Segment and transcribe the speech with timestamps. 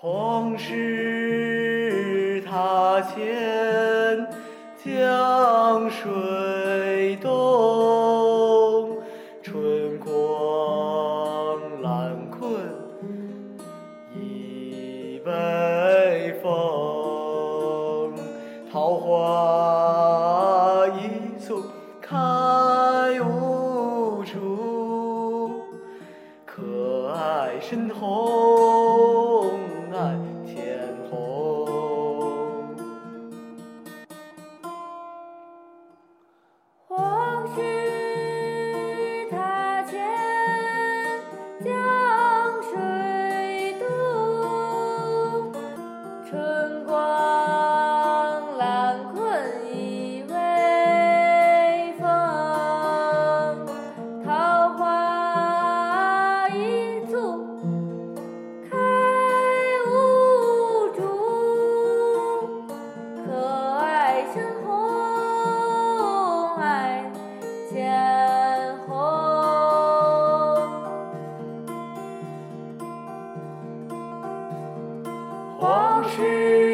[0.00, 4.24] 红石塔前
[4.76, 8.96] 江水东，
[9.42, 12.48] 春光懒困
[14.14, 18.14] 倚北风，
[18.70, 21.10] 桃花一
[21.44, 21.60] 簇
[22.00, 22.14] 开
[23.20, 25.50] 无处，
[26.46, 28.57] 可爱深红
[63.28, 67.04] 可爱深红爱
[67.68, 68.96] 浅红。
[75.60, 76.67] 往事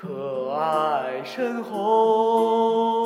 [0.00, 2.97] 可爱深红